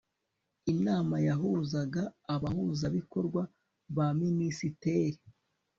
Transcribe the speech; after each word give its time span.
inama 0.73 1.15
yahuzaga 1.27 2.03
abahuzabikorwa 2.35 3.41
ba 3.95 4.07
minisiteri 4.21 5.19